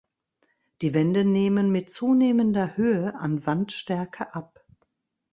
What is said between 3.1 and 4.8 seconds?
an Wandstärke ab.